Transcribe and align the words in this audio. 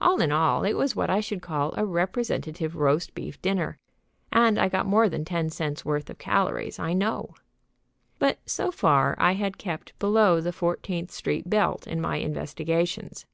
All 0.00 0.20
in 0.20 0.30
all, 0.30 0.62
it 0.62 0.74
was 0.74 0.94
what 0.94 1.10
I 1.10 1.18
should 1.18 1.42
call 1.42 1.74
a 1.76 1.84
representative 1.84 2.76
roast 2.76 3.12
beef 3.12 3.42
dinner. 3.42 3.80
And 4.32 4.56
I 4.56 4.68
got 4.68 4.86
more 4.86 5.08
than 5.08 5.24
ten 5.24 5.50
cents' 5.50 5.84
worth 5.84 6.08
of 6.08 6.16
calories, 6.16 6.78
I 6.78 6.92
know. 6.92 7.34
But 8.20 8.38
so 8.48 8.70
far 8.70 9.16
I 9.18 9.32
had 9.32 9.58
kept 9.58 9.98
below 9.98 10.40
the 10.40 10.52
Fourteenth 10.52 11.10
Street 11.10 11.50
belt 11.50 11.88
in 11.88 12.00
my 12.00 12.18
investigations. 12.18 13.26